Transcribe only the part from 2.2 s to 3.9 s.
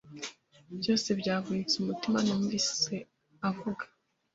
numvise avuga